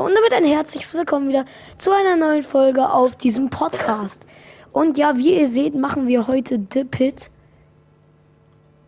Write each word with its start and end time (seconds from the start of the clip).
Und 0.00 0.12
damit 0.12 0.32
ein 0.34 0.44
herzliches 0.44 0.92
Willkommen 0.92 1.28
wieder 1.28 1.44
zu 1.78 1.92
einer 1.92 2.16
neuen 2.16 2.42
Folge 2.42 2.90
auf 2.90 3.14
diesem 3.14 3.48
Podcast. 3.48 4.26
Und 4.72 4.98
ja, 4.98 5.16
wie 5.16 5.38
ihr 5.38 5.46
seht, 5.48 5.76
machen 5.76 6.08
wir 6.08 6.26
heute 6.26 6.60
The 6.72 6.82
Pit. 6.82 7.30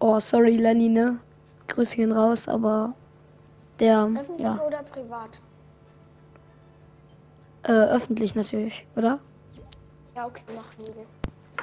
Oh, 0.00 0.18
sorry, 0.18 0.56
Lenny, 0.56 0.88
ne? 0.88 1.20
Grüßchen 1.68 2.10
raus, 2.10 2.48
aber 2.48 2.92
der, 3.78 4.02
Öffentlich 4.02 4.40
ja, 4.40 4.60
oder 4.66 4.82
privat? 4.82 5.40
äh, 7.62 7.72
öffentlich 7.72 8.34
natürlich, 8.34 8.84
oder? 8.96 9.20
Ja, 10.16 10.26
okay, 10.26 10.42
machen 10.56 10.66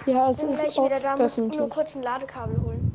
wir. 0.05 0.13
Ja, 0.13 0.29
es 0.29 0.37
Bin 0.37 0.51
ist 0.51 0.59
gleich 0.59 0.77
wieder 0.77 0.99
da, 1.01 1.17
muss 1.17 1.37
nur 1.37 1.69
kurz 1.69 1.95
ein 1.97 2.03
Ladekabel 2.03 2.61
holen. 2.63 2.92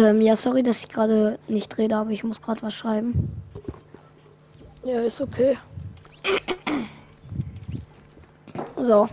Ähm, 0.00 0.22
ja, 0.22 0.34
sorry, 0.34 0.62
dass 0.62 0.82
ich 0.82 0.88
gerade 0.88 1.38
nicht 1.46 1.76
rede, 1.76 1.94
aber 1.94 2.08
ich 2.08 2.24
muss 2.24 2.40
gerade 2.40 2.62
was 2.62 2.74
schreiben. 2.74 3.30
Ja, 4.82 5.02
ist 5.02 5.20
okay. 5.20 5.58
So. 8.80 9.06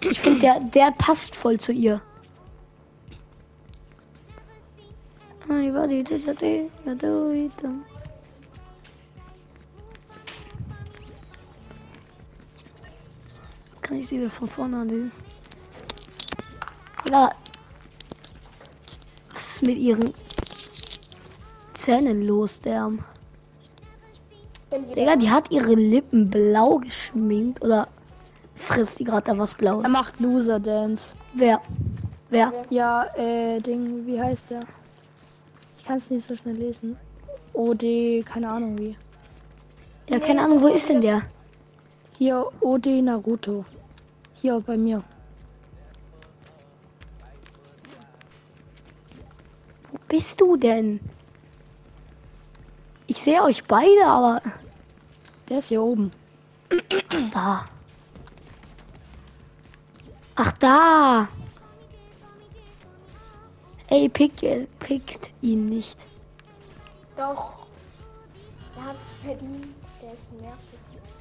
Ich 0.00 0.18
finde, 0.18 0.40
der, 0.40 0.60
der 0.60 0.92
passt 0.92 1.36
voll 1.36 1.60
zu 1.60 1.72
ihr. 1.72 2.00
Jetzt 13.72 13.82
kann 13.82 13.98
ich 13.98 14.08
sie 14.08 14.18
wieder 14.18 14.30
von 14.30 14.48
vorne 14.48 14.78
ansehen. 14.78 15.12
Ja. 17.10 17.30
Ist 19.56 19.62
mit 19.62 19.78
ihren 19.78 20.12
Zähnen 21.72 22.26
los, 22.26 22.60
der? 22.60 22.92
Digga, 24.94 25.16
die 25.16 25.30
hat 25.30 25.50
ihre 25.50 25.72
Lippen 25.72 26.28
blau 26.28 26.76
geschminkt 26.76 27.64
oder 27.64 27.88
frisst 28.54 28.98
die 28.98 29.04
gerade 29.04 29.32
da 29.32 29.38
was 29.38 29.54
Blaues? 29.54 29.82
Er 29.82 29.88
macht 29.88 30.20
Loser 30.20 30.60
Dance. 30.60 31.16
Wer? 31.32 31.62
Wer? 32.28 32.52
Ja, 32.68 33.06
äh, 33.16 33.58
Ding, 33.60 34.04
wie 34.04 34.20
heißt 34.20 34.50
der? 34.50 34.60
Ich 35.78 35.86
kann 35.86 35.96
es 35.96 36.10
nicht 36.10 36.28
so 36.28 36.36
schnell 36.36 36.56
lesen. 36.56 36.98
OD, 37.54 38.26
keine 38.26 38.50
Ahnung 38.50 38.78
wie. 38.78 38.94
Ja, 40.10 40.18
keine 40.18 40.42
Ahnung, 40.42 40.60
wo 40.60 40.66
ist 40.66 40.90
denn 40.90 41.00
der? 41.00 41.22
Hier, 42.18 42.46
OD 42.60 43.00
Naruto. 43.00 43.64
Hier 44.34 44.60
bei 44.60 44.76
mir. 44.76 45.02
Bist 50.08 50.40
du 50.40 50.56
denn? 50.56 51.00
Ich 53.06 53.18
sehe 53.22 53.42
euch 53.42 53.64
beide, 53.64 54.04
aber 54.06 54.40
Der 55.48 55.58
ist 55.60 55.68
hier 55.68 55.82
oben. 55.82 56.10
da. 57.32 57.64
Ach, 60.34 60.52
da. 60.52 61.28
Ey, 63.88 64.08
pick, 64.08 64.32
pickt 64.80 65.30
ihn 65.40 65.68
nicht. 65.68 65.98
Doch. 67.16 67.66
Er 68.76 68.84
hat 68.86 68.96
es 69.00 69.14
verdient. 69.14 69.66
Der 70.02 70.12
ist 70.12 70.32
nervig. 70.32 70.58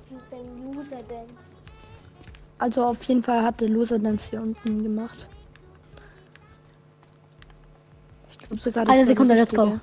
Mit 0.10 0.28
seinem 0.30 0.74
Loser-Dance. 0.74 1.58
Also 2.58 2.84
auf 2.86 3.04
jeden 3.04 3.22
Fall 3.24 3.44
hat 3.44 3.62
der 3.62 3.70
Loser 3.70 4.00
Dance 4.00 4.30
hier 4.30 4.42
unten 4.42 4.84
gemacht. 4.84 5.28
Sogar, 8.58 8.88
Eine 8.88 9.06
Sekunde, 9.06 9.36
let's 9.36 9.54
go. 9.54 9.80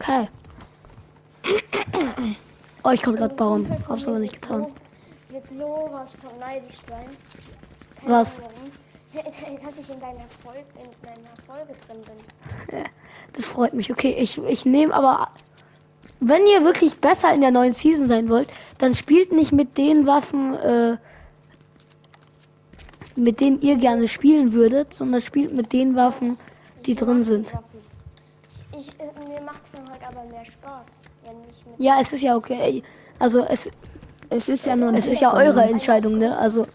Okay. 0.00 0.28
Oh, 2.82 2.90
ich 2.90 3.02
konnte 3.02 3.18
gerade 3.18 3.34
bauen. 3.34 3.68
Hab's 3.88 4.08
aber 4.08 4.18
nicht 4.18 4.32
wird 4.32 4.42
getan. 4.42 4.66
So, 4.66 5.34
wird 5.34 5.48
sowas 5.48 6.12
von 6.14 6.38
neidisch 6.38 6.78
sein. 6.86 7.06
Keine 8.00 8.12
Was? 8.12 8.38
Ahnung. 8.38 8.50
Dass 9.64 9.78
ich 9.78 9.90
in 9.90 10.00
deiner, 10.00 10.28
Folge, 10.28 10.64
in 10.76 10.90
deiner 11.02 11.36
Folge 11.46 11.72
drin 11.86 12.00
bin. 12.02 12.84
Das 13.32 13.44
freut 13.44 13.74
mich. 13.74 13.90
Okay, 13.90 14.16
ich, 14.18 14.38
ich 14.38 14.64
nehme 14.64 14.94
aber. 14.94 15.28
Wenn 16.20 16.46
ihr 16.46 16.64
wirklich 16.64 17.00
besser 17.00 17.32
in 17.32 17.40
der 17.40 17.50
neuen 17.50 17.72
Season 17.72 18.06
sein 18.06 18.28
wollt, 18.28 18.48
dann 18.78 18.94
spielt 18.94 19.32
nicht 19.32 19.52
mit 19.52 19.78
den 19.78 20.06
Waffen, 20.06 20.54
äh, 20.54 20.96
mit 23.22 23.40
denen 23.40 23.60
ihr 23.60 23.76
gerne 23.76 24.08
spielen 24.08 24.52
würdet, 24.52 24.94
sondern 24.94 25.20
spielt 25.20 25.52
mit 25.54 25.72
den 25.72 25.94
Waffen, 25.96 26.38
die 26.86 26.92
Ich 26.92 26.96
drin 26.98 27.22
sind. 27.24 27.52
Ich, 28.72 28.78
ich, 28.78 29.00
äh, 29.00 29.04
mir 29.28 29.40
macht 29.40 29.60
es 29.64 29.74
halt 29.74 30.00
aber 30.08 30.24
mehr 30.30 30.44
Spaß, 30.44 30.86
wenn 31.24 31.36
ich 31.50 31.66
mit. 31.66 31.74
Ja, 31.78 31.98
es 32.00 32.12
ist 32.12 32.22
ja 32.22 32.36
okay. 32.36 32.82
Also 33.18 33.44
es, 33.44 33.68
Es 34.30 34.48
ist 34.48 34.64
ja 34.66 34.76
nur 34.76 34.92
es 34.94 35.06
ist 35.06 35.20
ja 35.20 35.34
eure 35.34 35.62
Entscheidung, 35.64 36.18
ne? 36.18 36.36
Also 36.38 36.66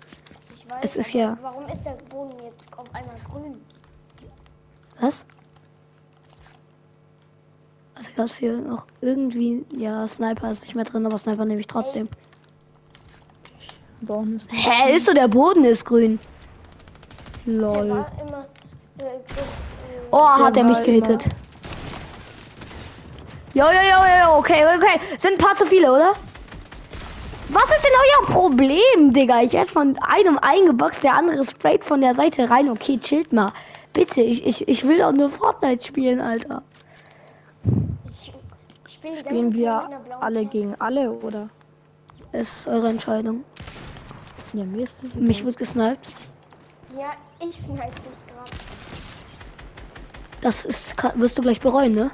Ich 0.55 0.69
weiß, 0.69 0.77
es 0.83 0.95
ist 0.97 1.13
ja- 1.13 1.37
Warum 1.41 1.65
ist 1.67 1.83
der 1.85 1.97
Boden 2.09 2.33
jetzt 2.43 2.67
auf 2.77 2.85
einmal 2.93 3.15
grün? 3.29 3.55
was? 4.99 5.25
Also 7.95 8.09
gab 8.17 8.25
es 8.25 8.35
hier 8.37 8.57
noch 8.57 8.85
irgendwie, 9.01 9.65
ja, 9.77 10.05
Sniper 10.07 10.51
ist 10.51 10.63
nicht 10.63 10.75
mehr 10.75 10.83
drin, 10.85 11.05
aber 11.05 11.17
Sniper 11.17 11.45
nehme 11.45 11.61
ich 11.61 11.67
trotzdem. 11.67 12.09
Hä, 14.49 14.95
ist 14.95 15.05
so 15.05 15.13
der 15.13 15.27
Boden 15.29 15.63
ist 15.63 15.85
grün. 15.85 16.19
Lol. 17.45 18.05
Äh, 18.97 19.03
äh, 19.03 19.19
Oh, 20.11 20.27
hat 20.27 20.55
er 20.55 20.63
mich 20.63 20.81
gehittet. 20.83 21.29
Jo, 23.53 23.65
jo, 23.65 23.71
jo, 23.71 24.03
jo, 24.03 24.37
okay, 24.37 24.63
okay. 24.65 24.99
Sind 25.17 25.33
ein 25.33 25.37
paar 25.37 25.55
zu 25.55 25.65
viele, 25.65 25.91
oder? 25.91 26.13
Was 27.49 27.63
ist 27.63 27.83
denn 27.83 27.91
euer 27.93 28.33
Problem, 28.33 29.13
Digga? 29.13 29.41
Ich 29.41 29.53
werde 29.53 29.71
von 29.71 29.97
einem 30.01 30.39
eingeboxt, 30.39 31.03
der 31.03 31.13
andere 31.15 31.45
sprayt 31.45 31.83
von 31.83 32.01
der 32.01 32.15
Seite 32.15 32.49
rein. 32.49 32.69
Okay, 32.69 32.97
chillt 32.97 33.31
mal. 33.31 33.51
Bitte, 33.93 34.21
ich, 34.21 34.45
ich, 34.45 34.67
ich 34.67 34.87
will 34.87 34.97
doch 34.97 35.11
nur 35.11 35.29
Fortnite 35.29 35.85
spielen, 35.85 36.19
Alter. 36.19 36.63
ich 38.09 38.33
ich 38.87 39.19
Spielen 39.19 39.53
wir 39.53 39.89
alle 40.19 40.45
gegen 40.45 40.75
alle 40.79 41.11
oder? 41.11 41.49
Es 42.31 42.53
ist 42.53 42.67
eure 42.67 42.89
Entscheidung. 42.89 43.43
Ja, 44.53 44.65
mir 44.65 44.83
ist 44.83 45.03
das 45.03 45.15
Mich 45.15 45.45
wird 45.45 45.57
gesniped. 45.57 45.99
Ja, 46.97 47.13
ich 47.39 47.55
snipe 47.55 47.83
dich 47.83 48.17
gerade. 48.27 48.51
Das 50.41 50.65
ist, 50.65 50.95
wirst 51.15 51.37
du 51.37 51.41
gleich 51.41 51.59
bereuen, 51.59 51.93
ne? 51.93 52.11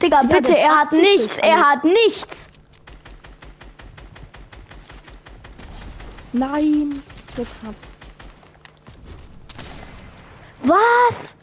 Digga, 0.00 0.22
Digga, 0.22 0.34
bitte, 0.34 0.56
er 0.56 0.76
hat 0.76 0.92
nichts, 0.92 1.38
er 1.38 1.58
hat 1.58 1.84
nichts. 1.84 2.46
Nein. 6.32 7.02
Knapp. 7.34 7.74
Was? 10.62 11.35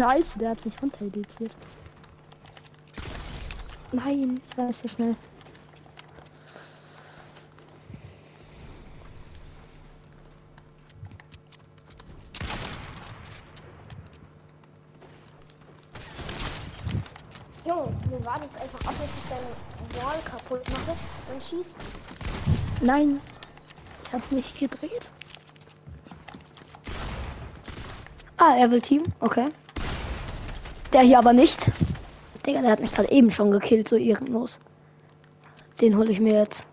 Scheiße, 0.00 0.38
der 0.38 0.50
hat 0.52 0.62
sich 0.62 0.72
runtereditiert. 0.80 1.54
Nein, 3.92 4.40
ich 4.48 4.56
weiß 4.56 4.80
so 4.80 4.88
schnell. 4.88 5.14
Junge, 17.66 17.94
du 18.08 18.24
wartest 18.24 18.58
einfach 18.58 18.80
ab, 18.86 18.94
bis 19.02 19.18
ich 19.18 19.28
deine 19.28 20.02
Wall 20.02 20.18
kaputt 20.24 20.62
mache. 20.70 20.96
Dann 21.28 21.40
schießt. 21.42 21.76
Nein. 22.80 23.20
Ich 24.04 24.12
hab 24.14 24.32
mich 24.32 24.58
gedreht. 24.58 25.10
Ah, 28.38 28.54
er 28.56 28.70
will 28.70 28.80
Team, 28.80 29.04
okay. 29.20 29.48
Der 30.92 31.02
hier 31.02 31.18
aber 31.18 31.32
nicht. 31.32 31.70
Digga, 32.44 32.62
der 32.62 32.72
hat 32.72 32.80
mich 32.80 32.92
gerade 32.92 33.10
eben 33.12 33.30
schon 33.30 33.50
gekillt, 33.50 33.88
so 33.88 33.96
ehrenlos. 33.96 34.58
Den 35.80 35.96
hole 35.96 36.10
ich 36.10 36.20
mir 36.20 36.34
jetzt. 36.34 36.64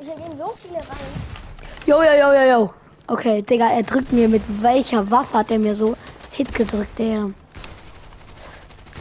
Hier 0.00 0.16
gehen 0.16 0.36
so 0.36 0.54
viele 0.60 0.76
rein. 0.76 0.84
Jo, 1.86 2.02
jo, 2.02 2.12
jo, 2.12 2.32
jo, 2.32 2.50
jo. 2.52 2.74
Okay, 3.06 3.42
Digga, 3.42 3.70
er 3.70 3.82
drückt 3.82 4.12
mir 4.12 4.28
mit 4.28 4.42
welcher 4.60 5.10
Waffe 5.10 5.38
hat 5.38 5.50
er 5.50 5.58
mir 5.58 5.74
so 5.74 5.96
Hit 6.32 6.54
gedrückt, 6.54 6.98
der. 6.98 7.30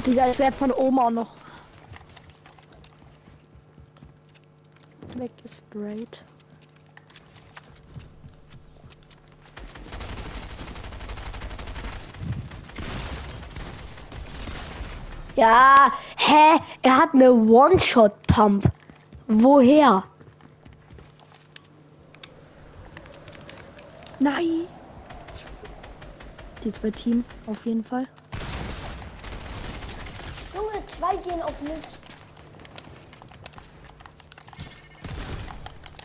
Digga, 0.05 0.29
ich 0.29 0.39
werde 0.39 0.55
von 0.55 0.71
auch 0.71 1.09
noch 1.09 1.35
weggesprayt. 5.15 6.23
Ja, 15.35 15.91
hä? 16.17 16.59
Er 16.83 16.97
hat 16.97 17.13
eine 17.13 17.31
One-Shot-Pump. 17.33 18.71
Woher? 19.27 20.03
Nein! 24.19 24.67
Die 26.63 26.71
zwei 26.71 26.91
Team 26.91 27.25
auf 27.47 27.65
jeden 27.65 27.83
Fall. 27.83 28.07
Junge, 30.53 30.85
zwei 30.87 31.12
gehen 31.23 31.41
auf 31.41 31.61
mich. 31.61 31.71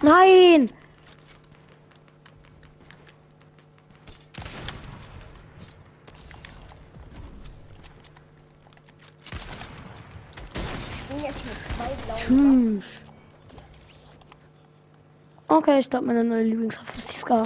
Nein! 0.01 0.71
Ich 10.91 11.07
bin 11.07 11.25
jetzt 11.25 11.45
mit 11.45 11.65
zwei 11.65 11.89
blauen. 12.05 12.81
Tschüss. 12.81 12.85
Okay, 15.49 15.79
ich 15.81 15.91
glaube, 15.91 16.07
meine 16.07 16.23
neue 16.23 16.45
Lieblingswaffe 16.45 16.99
ist 16.99 17.13
die 17.13 17.17
Scar. 17.17 17.43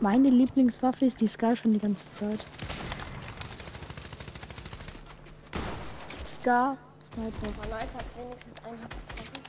Meine 0.00 0.30
Lieblingswaffe 0.30 1.04
ist 1.04 1.20
die 1.20 1.28
Scar 1.28 1.56
schon 1.56 1.72
die 1.72 1.78
ganze 1.78 2.10
Zeit. 2.10 2.40
Scar, 6.42 6.76
Sniper. 7.14 7.46
Aber 7.62 7.68
nice 7.68 7.94
hat 7.94 8.04
wenigstens 8.18 8.56
einen 8.64 8.76
getroffen. 8.80 9.42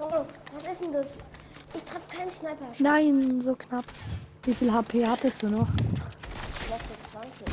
Junge, 0.00 0.26
was 0.52 0.66
ist 0.66 0.80
denn 0.80 0.92
das? 0.92 1.22
Ich 1.74 1.84
treffe 1.84 2.16
keinen 2.16 2.32
Sniper. 2.32 2.66
Nein, 2.80 3.40
so 3.40 3.54
knapp. 3.54 3.84
Wie 4.42 4.54
viel 4.54 4.72
HP 4.72 5.06
hattest 5.06 5.44
du 5.44 5.48
noch? 5.48 5.68
Level 5.68 6.96
20. 7.12 7.46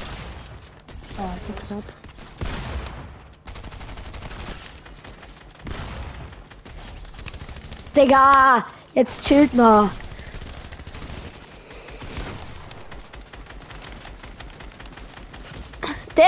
Ah, 1.19 1.35
so 1.47 1.53
knapp. 1.67 1.83
Digga! 7.95 8.65
Jetzt 8.95 9.21
chillt 9.21 9.53
mal. 9.53 9.91
Der, 16.15 16.27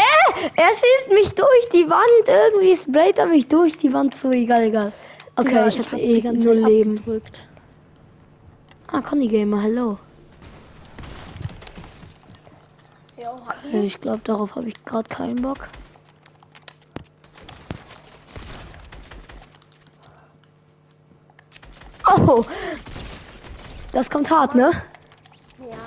er 0.66 0.74
schießt 0.74 1.10
mich 1.10 1.36
durch 1.36 1.70
die 1.74 1.90
Wand. 1.90 2.28
Irgendwie 2.28 2.76
sprayt 2.76 3.20
er 3.20 3.28
mich 3.28 3.48
durch 3.48 3.78
die 3.78 3.94
Wand 3.94 4.16
so. 4.16 4.32
Egal, 4.32 4.64
egal. 4.64 4.92
Okay, 5.36 5.50
Digga, 5.50 5.68
ich 5.68 5.80
hatte 5.80 5.92
hab 5.92 6.00
eh 6.00 6.22
nur 6.22 6.40
Zeit 6.40 6.70
Leben. 6.70 6.98
abgedrückt. 6.98 7.48
Ah, 8.88 9.02
Conny 9.02 9.28
Gamer, 9.28 9.62
hallo. 9.62 9.98
Okay, 13.18 13.86
ich 13.86 14.00
glaube, 14.00 14.22
darauf 14.24 14.56
habe 14.56 14.68
ich 14.68 14.86
gerade 14.86 15.10
keinen 15.10 15.42
Bock. 15.42 15.68
Oh! 22.08 22.44
Das 23.92 24.10
kommt 24.10 24.30
hart, 24.30 24.56
ne? 24.56 24.72
Ja. 25.60 25.78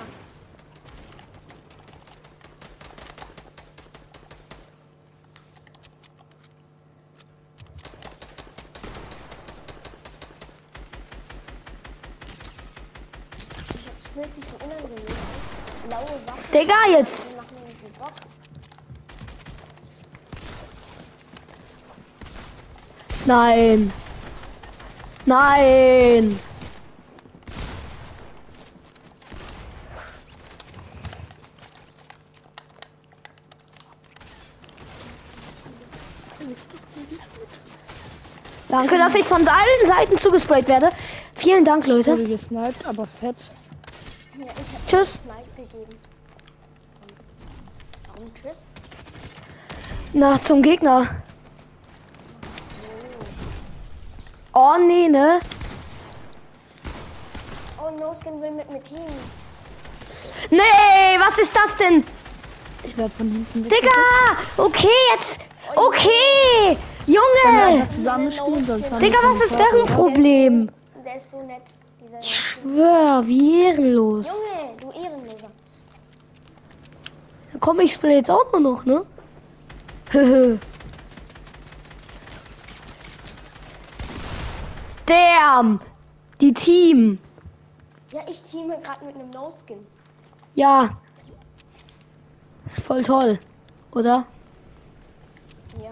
Fühlt 14.19 14.35
sich 14.35 14.43
so 14.45 14.55
unangenehm 14.55 15.07
an. 15.07 15.87
Blaue 15.87 16.19
Waffen. 16.25 16.51
Digga, 16.53 16.97
jetzt! 16.97 17.37
Nein! 23.25 23.93
Nein! 25.25 26.39
Danke, 38.67 38.97
dass 38.99 39.15
ich 39.15 39.25
von 39.25 39.47
allen 39.47 39.87
Seiten 39.87 40.17
zugesprayt 40.17 40.67
werde. 40.67 40.89
Vielen 41.35 41.65
Dank, 41.65 41.87
Leute. 41.87 42.11
Wurde 42.11 42.25
gesniped, 42.25 42.85
aber 42.85 43.05
fett. 43.05 43.35
Ja, 44.39 44.45
ich 44.45 44.73
hab 44.73 44.87
Tschüss. 44.87 45.19
Warum 48.07 48.33
tschüss? 48.33 48.65
Na, 50.13 50.39
zum 50.39 50.61
Gegner. 50.61 51.09
Oh, 54.53 54.75
nee, 54.87 55.09
ne? 55.09 55.41
Oh, 57.81 57.91
No 57.99 58.13
Skin 58.13 58.41
will 58.41 58.51
mit 58.51 58.71
mir 58.71 58.81
Team. 58.81 59.01
Nee, 60.51 61.19
was 61.19 61.37
ist 61.37 61.53
das 61.53 61.75
denn? 61.77 62.03
Ich 62.83 62.97
werde 62.97 63.11
von 63.11 63.29
hinten. 63.29 63.63
Digga! 63.63 64.37
Okay, 64.55 64.87
jetzt. 65.15 65.39
Okay! 65.75 66.77
Junge! 67.05 67.57
einfach 67.67 67.89
zusammen 67.93 68.31
spielen, 68.31 68.65
sonst 68.65 68.89
haben 68.89 68.99
Digga, 68.99 69.17
was 69.21 69.41
ist 69.41 69.59
deren. 69.59 69.85
Problem? 69.87 70.71
Der 71.05 71.15
ist 71.17 71.31
so 71.31 71.41
nett, 71.41 71.75
dieser 72.09 72.21
Ich 72.21 72.39
schwör, 72.39 73.25
wie 73.27 73.63
ehrenlos. 73.63 74.27
Junge, 74.27 74.75
du 74.79 74.91
Ehrenloser. 74.91 75.51
Komm, 77.59 77.79
ich 77.81 77.93
spiele 77.93 78.15
jetzt 78.15 78.31
auch 78.31 78.51
nur 78.51 78.61
noch, 78.61 78.85
ne? 78.85 79.05
Damn! 85.05 85.79
Die 86.41 86.53
Team. 86.53 87.19
Ja, 88.11 88.21
ich 88.27 88.41
teame 88.43 88.79
gerade 88.81 89.05
mit 89.05 89.15
einem 89.15 89.29
No 89.29 89.49
Skin. 89.51 89.85
Ja. 90.55 90.89
Ist 92.71 92.81
voll 92.81 93.03
toll, 93.03 93.37
oder? 93.91 94.25
Ja. 95.83 95.91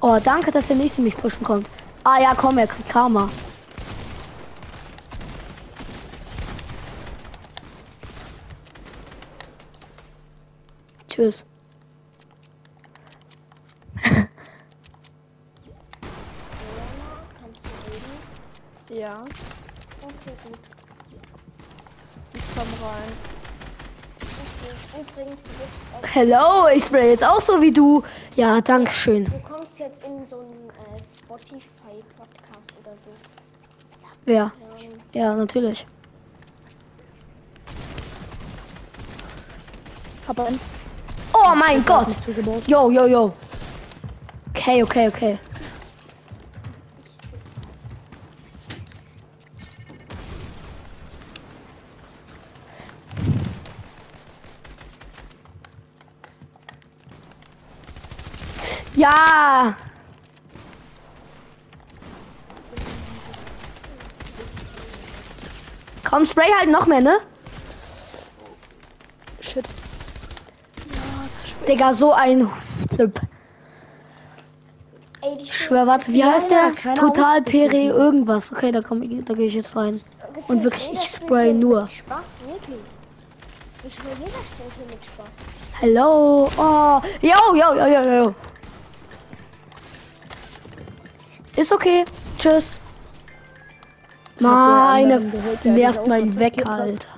Oh, 0.00 0.18
danke, 0.22 0.50
dass 0.50 0.68
der 0.68 0.76
nächste 0.76 1.02
mich 1.02 1.16
pushen 1.16 1.44
kommt. 1.44 1.68
Ah 2.04 2.18
ja, 2.20 2.34
komm, 2.34 2.58
er 2.58 2.66
kriegt 2.66 2.88
Karma. 2.88 3.28
Tschüss. 11.08 11.44
Leona, 14.02 14.26
kannst 17.40 17.60
du 17.64 17.70
reden? 17.90 19.00
Ja, 19.00 19.24
Okay, 20.02 20.34
gut. 20.44 20.58
ich 22.34 22.42
komm 22.54 22.68
rein. 22.86 23.12
Okay. 24.20 25.00
Übrigens, 25.00 25.42
du 25.42 25.48
bist 25.48 25.72
auf, 25.94 26.14
Hello, 26.14 26.68
ich 26.74 26.84
spray 26.84 27.10
jetzt 27.10 27.24
auch 27.24 27.40
so 27.40 27.60
wie 27.62 27.72
du. 27.72 28.02
Ja, 28.36 28.60
danke 28.60 28.92
schön. 28.92 29.24
du 29.24 29.38
kommst 29.40 29.78
jetzt 29.78 30.04
in 30.04 30.24
so 30.24 30.36
äh, 30.42 30.63
Spotify-Podcast 31.38 32.72
oder 32.80 32.96
so. 32.96 33.10
Wer? 34.24 34.52
Ähm, 34.80 35.00
Ja, 35.12 35.34
natürlich. 35.34 35.86
Einen. 40.28 40.60
Oh 41.32 41.54
mein 41.54 41.84
Gott. 41.84 42.08
Yo, 42.66 42.90
yo, 42.90 43.06
yo. 43.06 43.32
Okay, 44.54 44.82
okay, 44.82 45.08
okay. 45.08 45.38
Komm, 66.14 66.26
spray 66.26 66.48
halt 66.56 66.70
noch 66.70 66.86
mehr, 66.86 67.00
ne? 67.00 67.18
Shit. 69.40 69.66
Ja. 70.76 71.66
Digga, 71.66 71.92
so 71.92 72.12
ein. 72.12 72.48
Ey, 75.22 75.40
schwör, 75.40 75.88
warte, 75.88 76.12
wie 76.12 76.24
heißt 76.24 76.52
der? 76.52 76.72
Total. 76.94 77.42
Pere 77.42 77.76
irgendwas. 77.76 78.52
Okay, 78.52 78.70
da 78.70 78.80
komm 78.80 79.02
ich, 79.02 79.24
da 79.24 79.34
gehe 79.34 79.48
ich 79.48 79.54
jetzt 79.54 79.74
rein. 79.74 80.00
Gefühlt 80.34 80.48
Und 80.50 80.62
wirklich, 80.62 80.92
ich 80.92 81.10
spray 81.10 81.52
nur. 81.52 81.88
Spaß, 81.88 82.44
wirklich. 82.46 82.84
Ich 83.82 83.94
schwör, 83.96 84.12
jeder 84.16 84.30
spielt 84.30 84.72
hier 84.76 84.86
mit 84.86 85.04
Spaß. 85.04 85.26
Hello. 85.80 86.48
Oh. 86.56 87.00
Yo, 87.22 87.56
yo, 87.56 87.74
yo, 87.74 87.86
yo, 87.88 88.24
yo. 88.24 88.34
Ist 91.56 91.72
okay. 91.72 92.04
Tschüss. 92.38 92.78
Meine 94.40 95.20
nervt 95.64 96.06
mein 96.06 96.38
weg. 96.38 96.66
Alter. 96.66 97.08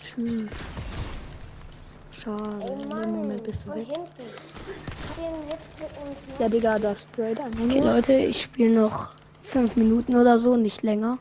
Tschüss. 0.00 0.46
Schade. 2.10 2.42
Ey, 2.60 2.72
In 2.72 2.78
dem 2.80 2.88
Mann, 2.88 3.12
Moment 3.12 3.42
bist 3.44 3.66
du 3.66 3.74
weg. 3.74 3.86
Ja, 6.38 6.48
Digga, 6.48 6.78
das 6.78 7.02
sprayt 7.02 7.40
einfach 7.40 7.60
Okay. 7.64 7.80
Leute, 7.80 8.12
ich 8.14 8.42
spiele 8.42 8.74
noch 8.80 9.10
fünf 9.42 9.76
Minuten 9.76 10.16
oder 10.16 10.38
so, 10.38 10.56
nicht 10.56 10.82
länger. 10.82 11.18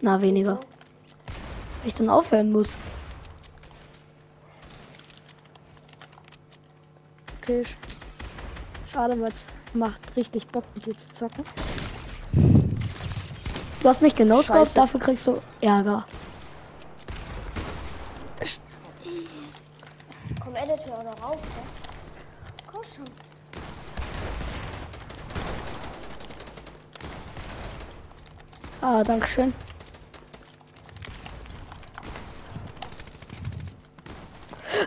Na, 0.00 0.20
weniger. 0.20 0.60
Weil 1.80 1.88
ich 1.88 1.94
dann 1.94 2.08
aufhören 2.10 2.52
muss. 2.52 2.76
Okay. 7.42 7.62
sch- 7.62 8.92
Schade, 8.92 9.16
es 9.26 9.46
macht 9.74 10.16
richtig 10.16 10.46
Bock 10.48 10.64
mit 10.74 10.86
dir 10.86 10.96
zu 10.96 11.10
zocken. 11.10 11.44
Du 13.80 13.88
hast 13.88 14.02
mich 14.02 14.14
genau 14.14 14.42
Scheiße. 14.42 14.74
dafür 14.74 15.00
kriegst 15.00 15.26
du 15.26 15.40
Ärger. 15.60 16.04
Komm, 20.42 20.56
Editor 20.56 20.98
oder 21.00 21.12
rauf, 21.22 21.40
ne? 21.42 21.62
Komm 22.70 22.82
schon. 22.82 23.04
Ah, 28.80 29.02
dankeschön. 29.04 29.52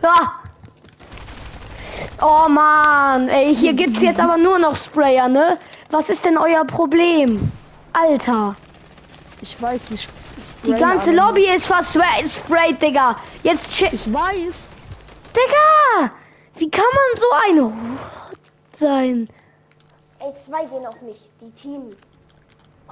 Ah! 0.02 0.41
Oh 2.24 2.48
Mann, 2.48 3.28
ey, 3.28 3.54
hier 3.54 3.72
gibt's 3.74 4.00
jetzt 4.00 4.20
aber 4.20 4.36
nur 4.36 4.58
noch 4.58 4.76
Sprayer, 4.76 5.28
ne? 5.28 5.58
Was 5.90 6.08
ist 6.08 6.24
denn 6.24 6.38
euer 6.38 6.64
Problem? 6.64 7.50
Alter, 7.92 8.54
Ich 9.40 9.60
weiß, 9.60 9.80
sch- 9.92 10.08
die 10.64 10.72
ganze. 10.72 11.12
Lobby 11.12 11.46
ist 11.46 11.66
versprayt, 11.66 12.80
Digga. 12.80 13.16
Jetzt 13.42 13.66
Ich 13.82 14.12
weiß. 14.12 14.68
Digga! 15.34 16.10
Wie 16.56 16.70
kann 16.70 16.84
man 16.94 17.20
so 17.20 17.26
ein 17.60 17.98
sein? 18.72 19.28
Ey, 20.20 20.32
zwei 20.34 20.64
gehen 20.66 20.86
auf 20.86 21.00
mich. 21.02 21.28
Die 21.40 21.50
Team. 21.50 21.96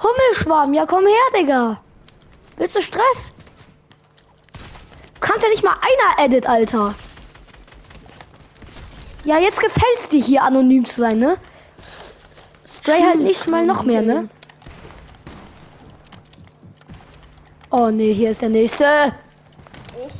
Hummelschwarm, 0.03 0.73
ja 0.73 0.85
komm 0.85 1.05
her, 1.05 1.39
Digga. 1.39 1.79
Willst 2.57 2.75
du 2.75 2.81
Stress? 2.81 3.31
Du 4.53 5.19
kannst 5.21 5.43
ja 5.43 5.49
nicht 5.49 5.63
mal 5.63 5.75
einer 5.79 6.25
edit, 6.25 6.47
Alter. 6.49 6.93
Ja, 9.23 9.37
jetzt 9.39 9.59
gefällt's 9.59 10.09
dir 10.09 10.21
hier 10.21 10.43
anonym 10.43 10.85
zu 10.85 11.01
sein, 11.01 11.19
ne? 11.19 11.37
Spray 12.65 13.01
halt 13.01 13.19
nicht 13.19 13.47
mal 13.47 13.65
noch 13.65 13.83
mehr, 13.83 14.01
ne? 14.01 14.27
Oh 17.69 17.89
nee, 17.89 18.13
hier 18.13 18.31
ist 18.31 18.41
der 18.41 18.49
nächste. 18.49 19.13
Ich. 20.05 20.13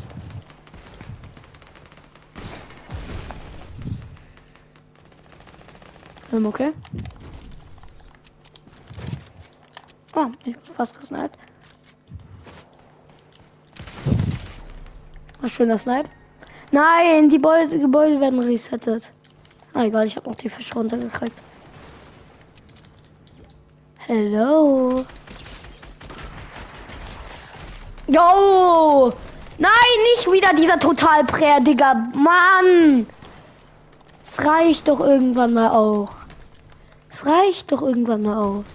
Ähm, 6.32 6.46
okay. 6.46 6.72
Oh, 10.16 10.28
ich 10.46 10.56
hab 10.56 10.68
fast 10.68 11.00
gesniped. 11.00 11.38
Ah, 15.42 15.50
schöner 15.50 15.80
Snipe. 15.80 16.08
Nein, 16.72 17.30
die 17.30 17.36
Gebäude, 17.36 17.80
Gebäude 17.80 18.20
werden 18.22 18.40
resettet. 18.40 19.12
Ah, 19.74 19.84
egal, 19.84 20.08
ich 20.08 20.16
habe 20.16 20.30
noch 20.30 20.36
die 20.36 20.50
Fische 20.50 20.74
runtergekriegt. 20.74 21.38
Hello. 23.98 25.06
Yo! 28.08 29.14
Nein, 29.58 29.72
nicht 30.16 30.32
wieder 30.32 30.54
dieser 30.54 30.80
Totalprä, 30.80 31.62
Digga. 31.62 31.94
Mann! 32.14 33.06
Es 34.26 34.44
reicht 34.44 34.88
doch 34.88 35.02
irgendwann 35.02 35.54
mal 35.54 35.70
auch. 35.70 36.10
Es 37.10 37.26
reicht 37.26 37.72
doch 37.72 37.82
irgendwann 37.82 38.24
mal 38.24 38.38
aus. 38.38 38.66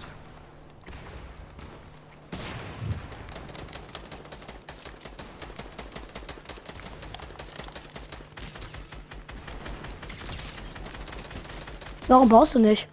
Warum 12.07 12.29
baust 12.29 12.55
du 12.55 12.59
nicht? 12.59 12.87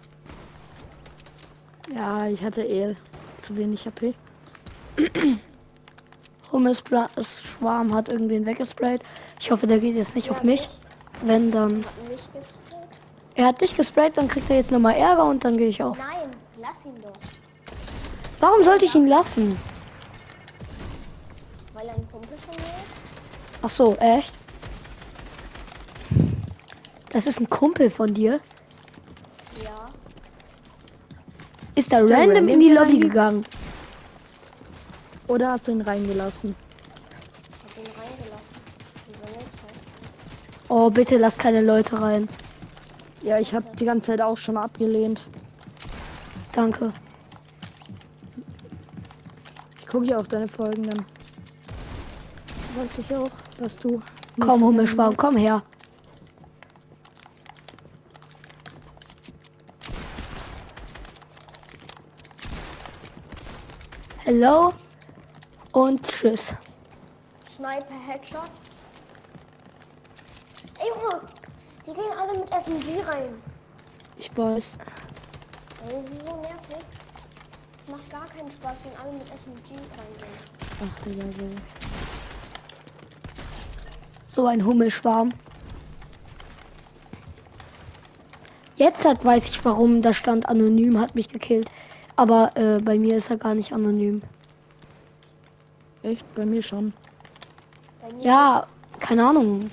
Ja, 1.93 2.27
ich 2.27 2.43
hatte 2.43 2.63
eh 2.63 2.95
zu 3.41 3.55
wenig 3.55 3.85
HP. 3.85 4.13
Es 7.17 7.41
Schwarm 7.41 7.93
hat 7.93 8.07
irgendwen 8.07 8.45
weggesprayt. 8.45 9.01
Ich 9.39 9.51
hoffe, 9.51 9.67
der 9.67 9.79
geht 9.79 9.95
jetzt 9.95 10.15
nicht 10.15 10.31
auf 10.31 10.41
mich. 10.41 10.69
Wenn 11.21 11.51
dann. 11.51 11.83
Er 13.35 13.47
hat 13.47 13.59
dich 13.59 13.75
gesprayt, 13.75 14.17
dann 14.17 14.29
kriegt 14.29 14.49
er 14.49 14.55
jetzt 14.57 14.71
nochmal 14.71 14.95
Ärger 14.95 15.25
und 15.25 15.43
dann 15.43 15.57
gehe 15.57 15.67
ich 15.67 15.83
auch. 15.83 15.97
Nein, 15.97 16.31
lass 16.61 16.85
ihn 16.85 16.95
doch. 17.01 17.11
Warum 18.39 18.63
sollte 18.63 18.85
ich 18.85 18.95
ihn 18.95 19.07
lassen? 19.07 19.57
Weil 21.73 21.87
er 21.87 21.95
ein 21.95 22.07
Kumpel 22.09 22.37
von 22.37 22.55
mir 22.55 22.61
ist. 22.61 23.61
Ach 23.61 23.69
so, 23.69 23.95
echt? 23.95 24.33
Das 27.09 27.27
ist 27.27 27.39
ein 27.39 27.49
Kumpel 27.49 27.89
von 27.89 28.13
dir. 28.13 28.39
Ja. 29.63 29.85
Ist 31.75 31.91
er 31.91 31.99
random 32.03 32.19
random 32.19 32.47
in 32.47 32.59
die 32.59 32.71
Lobby 32.71 32.99
gegangen? 32.99 33.45
Oder 35.27 35.51
hast 35.51 35.67
du 35.67 35.71
ihn 35.71 35.81
reingelassen? 35.81 36.55
Hab 37.63 37.77
ihn 37.77 37.91
reingelassen. 37.91 38.55
Wieso 39.07 39.37
nicht? 39.37 39.49
Oh, 40.69 40.89
bitte 40.89 41.17
lass 41.17 41.37
keine 41.37 41.61
Leute 41.61 42.01
rein. 42.01 42.29
Ja, 43.23 43.39
ich 43.39 43.53
habe 43.53 43.65
die 43.77 43.85
ganze 43.85 44.07
Zeit 44.07 44.21
auch 44.21 44.37
schon 44.37 44.55
abgelehnt. 44.55 45.27
Danke. 46.51 46.93
Ich 49.81 49.87
gucke 49.87 50.05
ja 50.05 50.17
auch 50.17 50.27
deine 50.27 50.47
Folgen 50.47 50.83
dann. 50.89 51.05
Weiß 52.75 52.99
ich 52.99 53.15
auch, 53.15 53.31
dass 53.57 53.77
du. 53.77 54.01
Komm, 54.39 54.61
Hummelschwarm, 54.61 55.17
komm 55.17 55.37
her. 55.37 55.63
Hello 64.37 64.73
und 65.71 66.03
tschüss. 66.03 66.53
Sniper 67.49 67.95
Headshot. 68.05 68.51
Ey 70.77 70.89
Junge, 70.89 71.21
die 71.87 71.93
gehen 71.93 72.11
alle 72.19 72.39
mit 72.39 72.49
SMG 72.49 73.01
rein. 73.07 73.41
Ich 74.17 74.37
weiß. 74.37 74.77
Ey, 75.87 75.93
das 75.93 76.03
ist 76.03 76.25
so 76.25 76.35
nervig. 76.41 76.85
Es 77.79 77.89
macht 77.89 78.09
gar 78.09 78.25
keinen 78.25 78.51
Spaß, 78.51 78.77
wenn 78.83 78.99
alle 78.99 79.13
mit 79.13 79.27
SMG 79.27 79.79
reingehen. 79.97 80.37
Ach, 80.83 81.05
Digga, 81.05 81.31
so. 81.31 81.47
So 84.27 84.47
ein 84.47 84.65
Hummelschwarm. 84.65 85.29
Jetzt 88.75 89.05
hat 89.05 89.23
weiß 89.23 89.45
ich 89.47 89.63
warum, 89.63 90.01
da 90.01 90.13
stand 90.13 90.49
anonym, 90.49 90.99
hat 90.99 91.15
mich 91.15 91.29
gekillt. 91.29 91.71
Aber 92.15 92.51
äh, 92.55 92.79
bei 92.79 92.97
mir 92.97 93.17
ist 93.17 93.29
er 93.29 93.37
gar 93.37 93.55
nicht 93.55 93.73
anonym. 93.73 94.21
Echt? 96.03 96.23
Bei 96.35 96.45
mir 96.45 96.61
schon. 96.61 96.93
Bei 98.01 98.13
mir 98.13 98.23
Ja, 98.23 98.67
keine 98.99 99.27
Ahnung. 99.27 99.69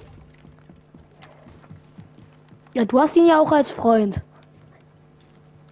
Ja, 2.75 2.85
du 2.85 2.99
hast 2.99 3.17
ihn 3.17 3.27
ja 3.27 3.39
auch 3.39 3.53
als 3.53 3.71
Freund. 3.71 4.23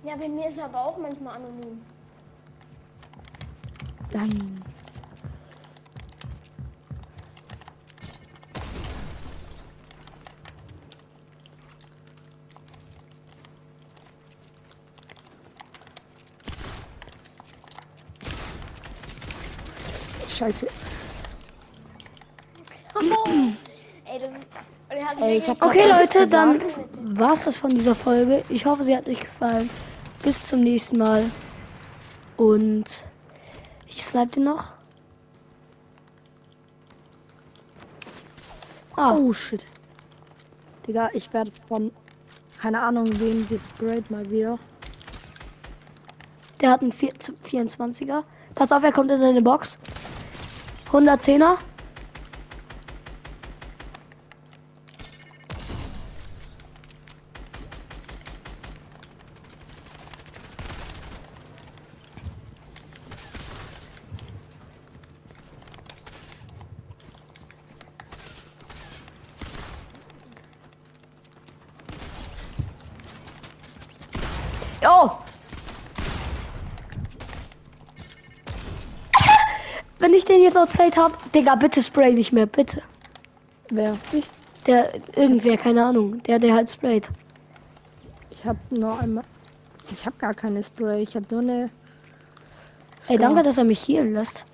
Ja, 0.05 0.17
bei 0.17 0.29
mir 0.29 0.47
ist 0.47 0.59
er 0.59 0.67
aber 0.67 0.85
auch 0.87 0.99
manchmal 0.99 1.37
anonym. 1.37 1.81
Nein. 4.13 4.70
Scheiße. 20.41 20.67
Ey, 25.21 25.41
hab 25.43 25.63
Okay, 25.63 25.87
Leute, 25.87 26.27
dann- 26.29 26.59
gesagt. 26.59 26.97
mit 27.03 27.19
war's 27.21 27.45
das 27.45 27.59
von 27.59 27.69
dieser 27.69 27.95
Folge. 27.95 28.43
Ich 28.49 28.65
hoffe, 28.65 28.83
sie 28.83 28.97
hat 28.97 29.07
euch 29.07 29.21
gefallen. 29.21 29.69
Bis 30.23 30.47
zum 30.47 30.61
nächsten 30.61 30.97
Mal. 30.97 31.31
Und 32.39 33.05
ich 33.87 34.03
snipe 34.07 34.33
den 34.37 34.45
noch. 34.45 34.73
Ah, 38.97 39.15
Oh 39.15 39.35
shit. 39.35 39.67
Digga, 40.87 41.11
ich 41.13 41.31
werde 41.35 41.53
von 41.69 41.93
keine 42.63 42.81
Ahnung 42.81 43.07
wem 43.21 43.47
gesprayt 43.47 44.11
mal 44.11 44.29
wieder. 44.31 44.59
der 46.63 46.71
hat 46.71 46.81
einen 46.81 46.93
4 46.93 47.13
24er. 47.45 48.23
Pass 48.55 48.73
auf, 48.73 48.83
er 48.83 48.93
kommt 48.93 49.11
in 49.11 49.21
deine 49.21 49.41
Box. 49.43 49.77
110er. 50.93 51.57
Wenn 80.11 80.19
ich 80.19 80.25
den 80.25 80.43
jetzt 80.43 80.57
outplayed 80.57 80.97
hab, 80.97 81.31
Digga, 81.31 81.55
bitte 81.55 81.81
spray 81.81 82.13
nicht 82.13 82.33
mehr, 82.33 82.47
bitte. 82.47 82.83
Wer? 83.69 83.97
Ich? 84.11 84.25
Der, 84.67 84.93
irgendwer, 85.15 85.57
keine 85.57 85.85
Ahnung, 85.85 86.21
der, 86.25 86.41
der 86.41 86.53
halt 86.53 86.69
sprayt. 86.69 87.09
Ich 88.33 88.45
hab 88.45 88.57
nur 88.73 88.99
einmal. 88.99 89.23
Ich 89.93 90.05
hab 90.05 90.19
gar 90.19 90.35
keine 90.35 90.65
Spray, 90.65 91.01
ich 91.01 91.15
hab 91.15 91.31
nur 91.31 91.43
eine. 91.43 91.71
Ey, 93.07 93.19
danke, 93.19 93.45
dass 93.45 93.57
er 93.57 93.63
mich 93.63 93.87
healen 93.87 94.15
lässt. 94.15 94.45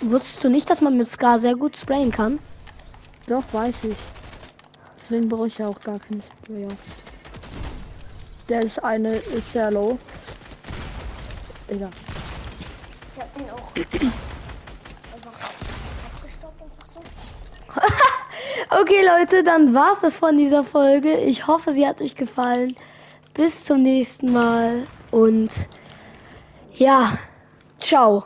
Wusstest 0.00 0.44
du 0.44 0.50
nicht, 0.50 0.70
dass 0.70 0.80
man 0.80 0.96
mit 0.96 1.08
Scar 1.08 1.40
sehr 1.40 1.56
gut 1.56 1.76
sprayen 1.76 2.12
kann? 2.12 2.38
Doch, 3.26 3.42
weiß 3.50 3.82
ich. 3.82 3.96
Deswegen 5.02 5.28
brauche 5.28 5.48
ich 5.48 5.58
ja 5.58 5.66
auch 5.66 5.80
gar 5.80 5.98
keinen 5.98 6.22
Sprayer. 6.22 6.68
Der 8.48 8.62
ist 8.62 8.84
eine, 8.84 9.16
ist 9.16 9.50
sehr 9.50 9.72
low. 9.72 9.98
Egal. 11.68 11.90
Ich 13.14 13.22
hab 13.22 13.34
den 13.34 13.50
auch 13.50 13.68
einfach 15.14 15.32
abgestoppt, 16.14 16.62
einfach 16.62 16.84
so. 16.84 17.00
Okay, 18.80 19.06
Leute, 19.06 19.44
dann 19.44 19.74
war's 19.74 20.00
das 20.00 20.16
von 20.16 20.36
dieser 20.36 20.64
Folge. 20.64 21.16
Ich 21.18 21.46
hoffe, 21.46 21.72
sie 21.72 21.86
hat 21.86 22.00
euch 22.02 22.14
gefallen. 22.14 22.76
Bis 23.34 23.64
zum 23.64 23.82
nächsten 23.82 24.32
Mal 24.32 24.84
und 25.10 25.68
ja, 26.74 27.18
ciao. 27.78 28.24